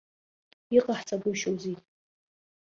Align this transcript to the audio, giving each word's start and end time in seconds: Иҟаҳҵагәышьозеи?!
Иҟаҳҵагәышьозеи?! 0.77 1.75